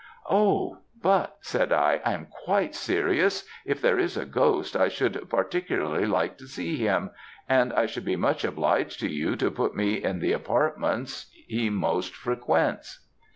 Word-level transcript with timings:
"'Oh! 0.27 0.79
but,' 0.99 1.37
said 1.41 1.71
I, 1.71 2.01
'I 2.03 2.11
am 2.13 2.25
quite 2.25 2.73
serious, 2.73 3.45
if 3.67 3.79
there 3.83 3.99
is 3.99 4.17
a 4.17 4.25
ghost, 4.25 4.75
I 4.75 4.87
should 4.87 5.29
particularly 5.29 6.07
like 6.07 6.39
to 6.39 6.47
see 6.47 6.75
him, 6.77 7.11
and 7.47 7.71
I 7.71 7.85
should 7.85 8.05
be 8.05 8.15
much 8.15 8.43
obliged 8.43 8.99
to 9.01 9.07
you 9.07 9.35
to 9.35 9.51
put 9.51 9.75
me 9.75 10.03
in 10.03 10.17
the 10.17 10.31
apartments 10.33 11.29
he 11.45 11.69
most 11.69 12.15
frequents.' 12.15 13.07